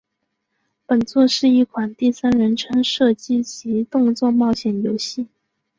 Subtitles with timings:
[0.87, 5.27] 本作是一款第三人称射击及动作冒险游戏。